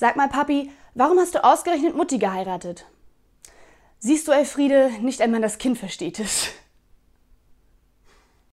Sag 0.00 0.14
mal, 0.14 0.28
Papi, 0.28 0.70
warum 0.94 1.18
hast 1.18 1.34
du 1.34 1.42
ausgerechnet 1.42 1.96
Mutti 1.96 2.18
geheiratet? 2.18 2.86
Siehst 3.98 4.28
du, 4.28 4.30
Elfriede, 4.30 4.92
nicht 5.00 5.20
einmal 5.20 5.40
das 5.40 5.58
Kind 5.58 5.76
versteht 5.76 6.20
es. 6.20 6.50